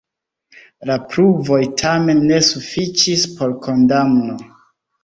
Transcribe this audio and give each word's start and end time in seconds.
La 0.89 0.95
pruvoj 1.11 1.59
tamen 1.83 2.25
ne 2.33 2.41
sufiĉis 2.49 3.31
por 3.39 3.57
kondamno. 3.69 4.43